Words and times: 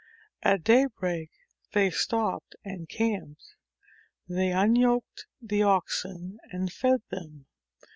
At 0.41 0.63
daybreak 0.63 1.29
they 1.73 1.91
stopped 1.91 2.55
and 2.65 2.89
camped. 2.89 3.53
They 4.27 4.51
un 4.51 4.75
yoked 4.75 5.27
the 5.39 5.61
oxen, 5.61 6.39
and 6.51 6.73
fed 6.73 7.03
them. 7.11 7.45